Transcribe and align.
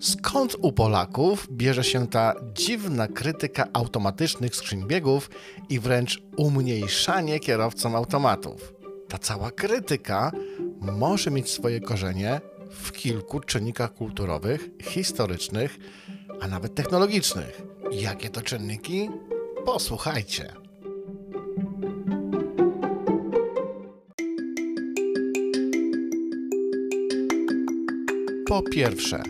Skąd 0.00 0.56
u 0.62 0.72
Polaków 0.72 1.46
bierze 1.50 1.84
się 1.84 2.08
ta 2.08 2.34
dziwna 2.54 3.08
krytyka 3.08 3.66
automatycznych 3.72 4.56
skrzyń 4.56 4.86
biegów 4.86 5.30
i 5.68 5.80
wręcz 5.80 6.22
umniejszanie 6.36 7.40
kierowcom 7.40 7.94
automatów? 7.94 8.74
Ta 9.08 9.18
cała 9.18 9.50
krytyka 9.50 10.32
może 10.80 11.30
mieć 11.30 11.50
swoje 11.50 11.80
korzenie 11.80 12.40
w 12.70 12.92
kilku 12.92 13.40
czynnikach 13.40 13.94
kulturowych, 13.94 14.68
historycznych, 14.82 15.78
a 16.40 16.48
nawet 16.48 16.74
technologicznych. 16.74 17.62
Jakie 17.92 18.30
to 18.30 18.42
czynniki? 18.42 19.08
Posłuchajcie. 19.64 20.52
Po 28.46 28.62
pierwsze, 28.62 29.22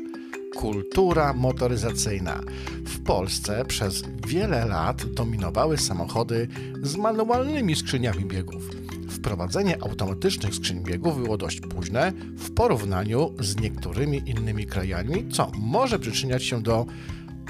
kultura 0.61 1.33
motoryzacyjna. 1.33 2.41
W 2.85 3.03
Polsce 3.03 3.65
przez 3.65 4.03
wiele 4.27 4.67
lat 4.67 5.05
dominowały 5.05 5.79
samochody 5.79 6.49
z 6.83 6.97
manualnymi 6.97 7.77
skrzyniami 7.77 8.25
biegów. 8.25 8.71
Wprowadzenie 9.09 9.83
automatycznych 9.83 10.55
skrzyń 10.55 10.85
biegów 10.85 11.17
było 11.23 11.37
dość 11.37 11.61
późne 11.61 12.13
w 12.37 12.55
porównaniu 12.55 13.35
z 13.39 13.61
niektórymi 13.61 14.23
innymi 14.27 14.67
krajami, 14.67 15.29
co 15.33 15.51
może 15.59 15.99
przyczyniać 15.99 16.45
się 16.45 16.63
do 16.63 16.87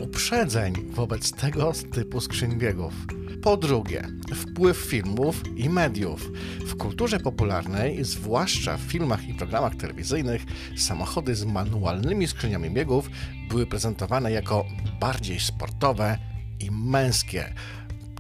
uprzedzeń 0.01 0.75
wobec 0.91 1.33
tego 1.33 1.73
typu 1.93 2.21
skrzyń 2.21 2.59
biegów. 2.59 2.95
Po 3.43 3.57
drugie, 3.57 4.09
wpływ 4.35 4.77
filmów 4.77 5.43
i 5.57 5.69
mediów. 5.69 6.31
W 6.67 6.77
kulturze 6.77 7.21
popularnej, 7.21 8.05
zwłaszcza 8.05 8.77
w 8.77 8.81
filmach 8.81 9.29
i 9.29 9.35
programach 9.35 9.77
telewizyjnych, 9.77 10.43
samochody 10.77 11.35
z 11.35 11.45
manualnymi 11.45 12.27
skrzyniami 12.27 12.71
biegów 12.71 13.11
były 13.49 13.67
prezentowane 13.67 14.33
jako 14.33 14.65
bardziej 15.01 15.41
sportowe 15.41 16.19
i 16.61 16.71
męskie, 16.71 17.55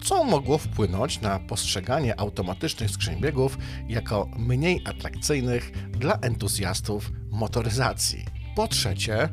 co 0.03 0.25
mogło 0.25 0.59
wpłynąć 0.59 1.21
na 1.21 1.39
postrzeganie 1.39 2.21
automatycznych 2.21 2.91
skrzyń 2.91 3.21
biegów 3.21 3.59
jako 3.89 4.29
mniej 4.39 4.83
atrakcyjnych 4.87 5.73
dla 5.91 6.15
entuzjastów 6.15 7.13
motoryzacji. 7.31 8.25
Po 8.57 8.69
trzecie, 8.69 9.29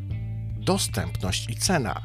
dostępność 0.68 1.50
i 1.50 1.56
cena. 1.56 2.04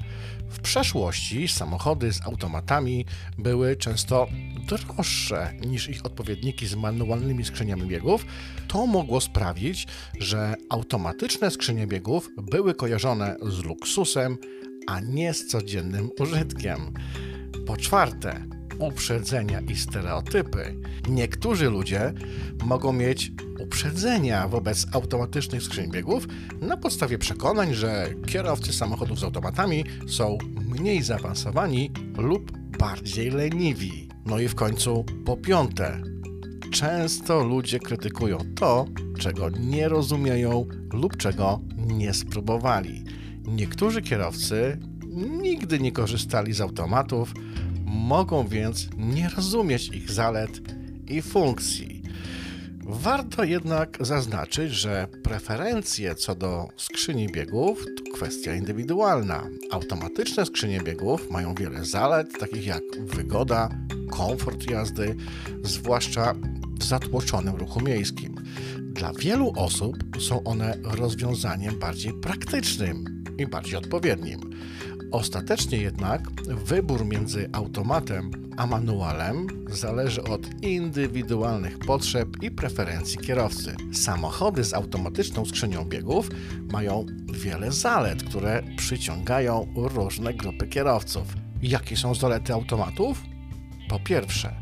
W 0.51 0.61
przeszłości 0.61 1.49
samochody 1.49 2.13
z 2.13 2.23
automatami 2.23 3.05
były 3.39 3.77
często 3.77 4.27
droższe 4.69 5.53
niż 5.67 5.89
ich 5.89 6.07
odpowiedniki 6.07 6.67
z 6.67 6.75
manualnymi 6.75 7.45
skrzyniami 7.45 7.83
biegów. 7.83 8.27
To 8.69 8.87
mogło 8.87 9.21
sprawić, 9.21 9.87
że 10.19 10.55
automatyczne 10.71 11.51
skrzynie 11.51 11.87
biegów 11.87 12.29
były 12.37 12.75
kojarzone 12.75 13.37
z 13.43 13.65
luksusem, 13.65 14.39
a 14.87 15.01
nie 15.01 15.35
z 15.35 15.47
codziennym 15.47 16.11
użytkiem. 16.19 16.95
Po 17.67 17.77
czwarte, 17.77 18.45
uprzedzenia 18.79 19.61
i 19.61 19.77
stereotypy. 19.77 20.81
Niektórzy 21.09 21.71
ludzie 21.71 22.13
mogą 22.65 22.93
mieć 22.93 23.33
uprzedzenia 23.63 24.49
wobec 24.49 24.87
automatycznych 24.93 25.63
skrzyń 25.63 25.91
biegów 25.91 26.29
na 26.61 26.77
podstawie 26.77 27.19
przekonań, 27.19 27.75
że 27.75 28.07
kierowcy 28.27 28.73
samochodów 28.73 29.19
z 29.19 29.25
automatami 29.25 29.85
są 30.07 30.39
mniej 30.69 31.03
zaawansowani 31.03 31.91
lub 32.19 32.59
bardziej 32.79 33.31
leniwi. 33.31 34.09
No 34.27 34.39
i 34.39 34.49
w 34.49 34.55
końcu 34.55 35.05
po 35.25 35.37
piąte, 35.37 36.03
często 36.71 37.45
ludzie 37.45 37.79
krytykują 37.79 38.39
to, 38.57 38.87
czego 39.19 39.51
nie 39.51 39.89
rozumieją 39.89 40.67
lub 40.93 41.17
czego 41.17 41.61
nie 41.77 42.15
spróbowali. 42.15 43.05
Niektórzy 43.47 44.03
kierowcy 44.03 44.79
nigdy 45.43 45.79
nie 45.81 45.93
korzystali 45.93 46.53
z 46.53 46.61
automatów, 46.61 47.35
mogą 47.85 48.47
więc 48.47 48.89
nie 48.97 49.29
rozumieć 49.29 49.89
ich 49.89 50.11
zalet 50.11 50.61
i 51.09 51.23
funkcji. 51.23 52.02
Warto 52.85 53.45
jednak 53.45 53.99
zaznaczyć, 54.01 54.73
że 54.73 55.07
preferencje 55.23 56.15
co 56.15 56.35
do 56.35 56.69
skrzyni 56.77 57.29
biegów 57.33 57.85
to 57.97 58.13
kwestia 58.13 58.55
indywidualna. 58.55 59.49
Automatyczne 59.71 60.47
skrzynie 60.47 60.81
biegów 60.81 61.31
mają 61.31 61.55
wiele 61.55 61.85
zalet, 61.85 62.39
takich 62.39 62.67
jak 62.67 62.83
wygoda, 63.01 63.69
komfort 64.11 64.71
jazdy, 64.71 65.17
zwłaszcza 65.63 66.35
w 66.79 66.85
zatłoczonym 66.85 67.57
ruchu 67.57 67.81
miejskim. 67.81 68.35
Dla 68.79 69.13
wielu 69.13 69.53
osób 69.57 69.97
są 70.21 70.45
one 70.45 70.79
rozwiązaniem 70.83 71.79
bardziej 71.79 72.13
praktycznym 72.13 73.25
i 73.39 73.47
bardziej 73.47 73.77
odpowiednim. 73.77 74.41
Ostatecznie 75.13 75.79
jednak 75.79 76.21
wybór 76.65 77.05
między 77.05 77.49
automatem 77.53 78.42
a 78.57 78.67
manualem 78.67 79.47
zależy 79.71 80.23
od 80.23 80.63
indywidualnych 80.63 81.79
potrzeb 81.79 82.29
i 82.43 82.51
preferencji 82.51 83.19
kierowcy. 83.19 83.77
Samochody 83.93 84.65
z 84.65 84.75
automatyczną 84.75 85.45
skrzynią 85.45 85.85
biegów 85.85 86.31
mają 86.73 87.07
wiele 87.33 87.73
zalet, 87.73 88.23
które 88.23 88.63
przyciągają 88.77 89.67
różne 89.77 90.35
grupy 90.35 90.67
kierowców. 90.67 91.35
Jakie 91.63 91.97
są 91.97 92.15
zalety 92.15 92.53
automatów? 92.53 93.23
Po 93.89 94.01
pierwsze, 94.01 94.55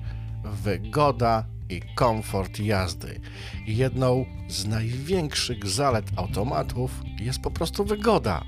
wygoda 0.45 1.45
i 1.69 1.81
komfort 1.95 2.59
jazdy. 2.59 3.21
Jedną 3.67 4.25
z 4.49 4.67
największych 4.67 5.67
zalet 5.67 6.05
automatów 6.17 7.03
jest 7.21 7.41
po 7.41 7.51
prostu 7.51 7.85
wygoda. 7.85 8.45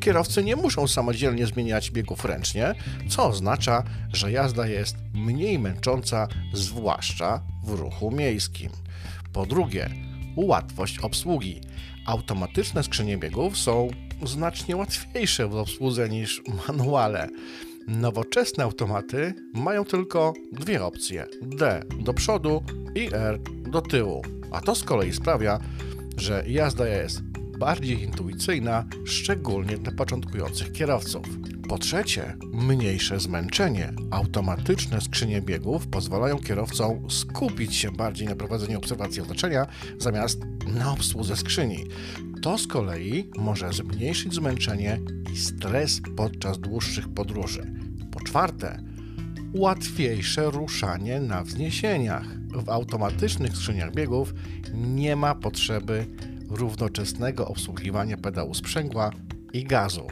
Kierowcy 0.00 0.44
nie 0.44 0.56
muszą 0.56 0.88
samodzielnie 0.88 1.46
zmieniać 1.46 1.90
biegów 1.90 2.24
ręcznie, 2.24 2.74
co 3.08 3.26
oznacza, 3.26 3.82
że 4.12 4.32
jazda 4.32 4.66
jest 4.66 4.96
mniej 5.14 5.58
męcząca, 5.58 6.28
zwłaszcza 6.52 7.42
w 7.64 7.70
ruchu 7.70 8.10
miejskim. 8.10 8.70
Po 9.32 9.46
drugie, 9.46 9.90
łatwość 10.36 10.98
obsługi. 10.98 11.60
Automatyczne 12.06 12.82
skrzynie 12.82 13.18
biegów 13.18 13.58
są 13.58 13.88
znacznie 14.22 14.76
łatwiejsze 14.76 15.48
w 15.48 15.56
obsłudze 15.56 16.08
niż 16.08 16.42
manuale. 16.68 17.28
Nowoczesne 17.88 18.64
automaty 18.64 19.34
mają 19.54 19.84
tylko 19.84 20.32
dwie 20.52 20.84
opcje: 20.84 21.26
D 21.42 21.82
do 22.00 22.14
przodu 22.14 22.62
i 22.94 23.08
R 23.12 23.38
do 23.70 23.80
tyłu, 23.80 24.22
a 24.52 24.60
to 24.60 24.74
z 24.74 24.84
kolei 24.84 25.12
sprawia, 25.12 25.58
że 26.16 26.44
jazda 26.46 26.88
jest 26.88 27.22
bardziej 27.58 28.02
intuicyjna, 28.02 28.84
szczególnie 29.04 29.78
dla 29.78 29.92
początkujących 29.92 30.72
kierowców. 30.72 31.26
Po 31.68 31.78
trzecie, 31.78 32.36
mniejsze 32.52 33.20
zmęczenie. 33.20 33.92
Automatyczne 34.10 35.00
skrzynie 35.00 35.42
biegów 35.42 35.86
pozwalają 35.86 36.38
kierowcom 36.38 37.10
skupić 37.10 37.74
się 37.74 37.90
bardziej 37.90 38.28
na 38.28 38.36
prowadzeniu 38.36 38.78
obserwacji 38.78 39.22
otoczenia 39.22 39.66
zamiast 39.98 40.40
na 40.66 40.92
obsłudze 40.92 41.36
skrzyni. 41.36 41.84
To 42.42 42.58
z 42.58 42.66
kolei 42.66 43.30
może 43.38 43.72
zmniejszyć 43.72 44.34
zmęczenie 44.34 45.00
i 45.32 45.36
stres 45.36 46.00
podczas 46.16 46.58
dłuższych 46.58 47.08
podróży. 47.08 47.72
Po 48.10 48.20
czwarte, 48.20 48.82
łatwiejsze 49.54 50.50
ruszanie 50.50 51.20
na 51.20 51.44
wzniesieniach. 51.44 52.26
W 52.64 52.68
automatycznych 52.68 53.56
skrzyniach 53.56 53.94
biegów 53.94 54.34
nie 54.74 55.16
ma 55.16 55.34
potrzeby 55.34 56.06
równoczesnego 56.50 57.48
obsługiwania 57.48 58.16
pedału 58.16 58.54
sprzęgła 58.54 59.10
i 59.52 59.64
gazu, 59.64 60.06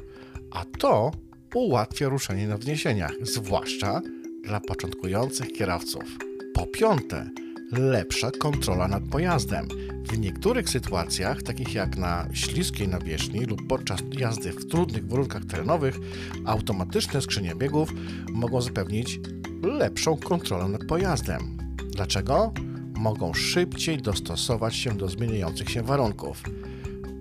a 0.51 0.65
to 0.79 1.13
ułatwia 1.55 2.09
ruszenie 2.09 2.49
na 2.49 2.59
wzniesieniach, 2.59 3.13
zwłaszcza 3.23 4.01
dla 4.45 4.61
początkujących 4.61 5.53
kierowców. 5.53 6.19
Po 6.55 6.67
piąte, 6.67 7.31
lepsza 7.73 8.31
kontrola 8.31 8.89
nad 8.89 9.03
pojazdem. 9.03 9.69
W 10.13 10.19
niektórych 10.19 10.69
sytuacjach, 10.69 11.43
takich 11.43 11.75
jak 11.75 11.97
na 11.97 12.29
śliskiej 12.33 12.89
nawierzchni 12.89 13.45
lub 13.45 13.67
podczas 13.69 14.01
jazdy 14.13 14.53
w 14.53 14.69
trudnych 14.69 15.09
warunkach 15.09 15.45
terenowych, 15.45 15.99
automatyczne 16.45 17.21
skrzynie 17.21 17.55
biegów 17.55 17.89
mogą 18.33 18.61
zapewnić 18.61 19.21
lepszą 19.63 20.17
kontrolę 20.17 20.69
nad 20.69 20.85
pojazdem. 20.85 21.57
Dlaczego? 21.95 22.53
Mogą 22.95 23.35
szybciej 23.35 23.99
dostosować 23.99 24.77
się 24.77 24.97
do 24.97 25.09
zmieniających 25.09 25.71
się 25.71 25.83
warunków. 25.83 26.43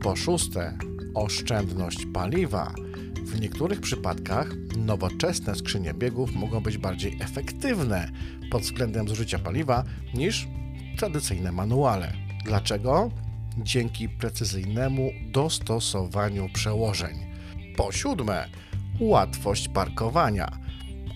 Po 0.01 0.15
szóste, 0.15 0.77
oszczędność 1.13 2.05
paliwa. 2.13 2.73
W 3.23 3.39
niektórych 3.39 3.81
przypadkach 3.81 4.49
nowoczesne 4.77 5.55
skrzynie 5.55 5.93
biegów 5.93 6.35
mogą 6.35 6.59
być 6.59 6.77
bardziej 6.77 7.17
efektywne 7.21 8.11
pod 8.51 8.61
względem 8.61 9.07
zużycia 9.07 9.39
paliwa 9.39 9.83
niż 10.13 10.47
tradycyjne 10.97 11.51
manuale. 11.51 12.13
Dlaczego? 12.45 13.11
Dzięki 13.57 14.09
precyzyjnemu 14.09 15.11
dostosowaniu 15.31 16.49
przełożeń. 16.53 17.25
Po 17.77 17.91
siódme, 17.91 18.49
łatwość 18.99 19.67
parkowania. 19.67 20.51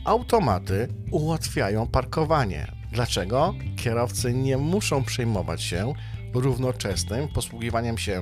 Automaty 0.06 0.88
ułatwiają 1.12 1.88
parkowanie, 1.88 2.77
Dlaczego? 2.98 3.54
Kierowcy 3.76 4.34
nie 4.34 4.58
muszą 4.58 5.04
przejmować 5.04 5.64
się 5.64 5.94
równoczesnym 6.34 7.28
posługiwaniem 7.28 7.98
się 7.98 8.22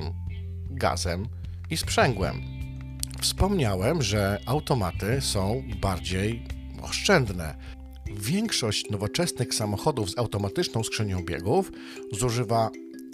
gazem 0.70 1.28
i 1.70 1.76
sprzęgłem. 1.76 2.42
Wspomniałem, 3.20 4.02
że 4.02 4.40
automaty 4.46 5.20
są 5.20 5.62
bardziej 5.80 6.42
oszczędne. 6.82 7.56
Większość 8.16 8.90
nowoczesnych 8.90 9.54
samochodów 9.54 10.10
z 10.10 10.18
automatyczną 10.18 10.84
skrzynią 10.84 11.24
biegów 11.24 11.72
zużywa 12.12 12.70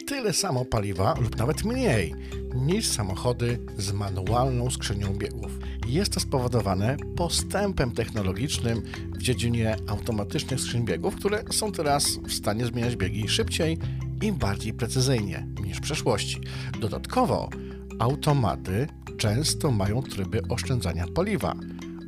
tyle 0.07 0.33
samo 0.33 0.65
paliwa 0.65 1.15
lub 1.21 1.37
nawet 1.37 1.65
mniej 1.65 2.15
niż 2.55 2.87
samochody 2.87 3.59
z 3.79 3.93
manualną 3.93 4.71
skrzynią 4.71 5.13
biegów. 5.15 5.59
Jest 5.87 6.13
to 6.13 6.21
spowodowane 6.21 6.97
postępem 7.17 7.91
technologicznym 7.91 8.83
w 9.15 9.23
dziedzinie 9.23 9.77
automatycznych 9.87 10.61
skrzyń 10.61 10.85
biegów, 10.85 11.17
które 11.17 11.45
są 11.51 11.73
teraz 11.73 12.19
w 12.29 12.33
stanie 12.33 12.67
zmieniać 12.67 12.97
biegi 12.97 13.29
szybciej 13.29 13.79
i 14.23 14.33
bardziej 14.33 14.73
precyzyjnie 14.73 15.47
niż 15.65 15.79
w 15.79 15.81
przeszłości. 15.81 16.41
Dodatkowo 16.81 17.51
automaty 17.99 18.87
często 19.17 19.71
mają 19.71 20.03
tryby 20.03 20.43
oszczędzania 20.49 21.07
paliwa, 21.15 21.55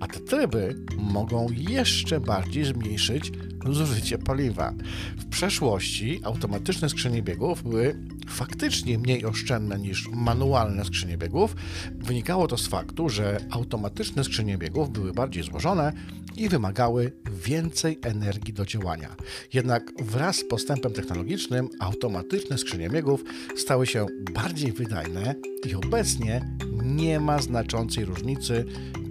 a 0.01 0.07
te 0.07 0.21
tryby 0.21 0.85
mogą 0.99 1.47
jeszcze 1.51 2.21
bardziej 2.21 2.65
zmniejszyć 2.65 3.33
zużycie 3.71 4.19
paliwa. 4.19 4.73
W 5.19 5.25
przeszłości 5.25 6.21
automatyczne 6.25 6.89
skrzynie 6.89 7.23
biegów 7.23 7.63
były 7.63 7.99
faktycznie 8.29 8.99
mniej 8.99 9.25
oszczędne 9.25 9.79
niż 9.79 10.09
manualne 10.09 10.85
skrzynie 10.85 11.19
biegów. 11.19 11.57
Wynikało 11.93 12.49
to 12.49 12.57
z 12.57 12.67
faktu, 12.67 13.09
że 13.09 13.41
automatyczne 13.51 14.25
skrzynie 14.25 14.59
biegów 14.59 14.91
były 14.91 15.13
bardziej 15.13 15.43
złożone 15.43 15.93
i 16.37 16.49
wymagały 16.49 17.13
więcej 17.47 17.99
energii 18.03 18.55
do 18.55 18.67
działania. 18.67 19.17
Jednak 19.53 19.93
wraz 20.03 20.37
z 20.37 20.49
postępem 20.49 20.93
technologicznym 20.93 21.69
automatyczne 21.81 22.59
skrzynie 22.59 22.91
biegów 22.91 23.25
stały 23.57 23.87
się 23.87 24.07
bardziej 24.35 24.73
wydajne 24.73 25.35
i 25.69 25.75
obecnie 25.75 26.57
nie 26.83 27.21
ma 27.21 27.43
znaczącej 27.43 28.05
różnicy 28.05 28.65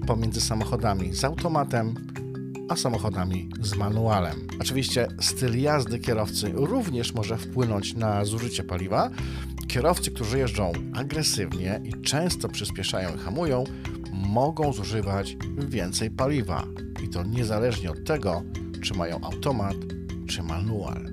pomiędzy 0.07 0.41
samochodami 0.41 1.13
z 1.13 1.23
automatem 1.23 1.95
a 2.69 2.75
samochodami 2.75 3.50
z 3.62 3.75
manualem. 3.75 4.48
Oczywiście 4.62 5.07
styl 5.21 5.62
jazdy 5.62 6.00
kierowcy 6.00 6.51
również 6.54 7.13
może 7.13 7.38
wpłynąć 7.38 7.94
na 7.94 8.25
zużycie 8.25 8.63
paliwa. 8.63 9.10
Kierowcy, 9.68 10.12
którzy 10.12 10.38
jeżdżą 10.38 10.71
agresywnie 10.94 11.81
i 11.83 12.01
często 12.01 12.50
przyspieszają 12.50 13.15
i 13.15 13.18
hamują, 13.18 13.63
mogą 14.13 14.74
zużywać 14.74 15.38
więcej 15.57 16.12
paliwa. 16.12 16.68
I 17.04 17.10
to 17.10 17.24
niezależnie 17.24 17.92
od 17.92 18.04
tego, 18.06 18.42
czy 18.81 18.94
mają 18.94 19.19
automat, 19.21 19.75
czy 20.27 20.44
manual. 20.44 21.12